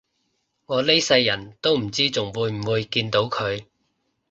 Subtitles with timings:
[0.65, 3.67] 我呢世人都唔知仲會唔會見到佢